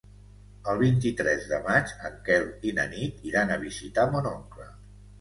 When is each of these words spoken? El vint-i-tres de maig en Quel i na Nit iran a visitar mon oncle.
El 0.71 0.79
vint-i-tres 0.79 1.45
de 1.51 1.59
maig 1.69 1.95
en 2.11 2.19
Quel 2.31 2.49
i 2.71 2.75
na 2.81 2.89
Nit 2.97 3.25
iran 3.33 3.57
a 3.59 3.63
visitar 3.69 4.11
mon 4.17 4.35
oncle. 4.37 4.73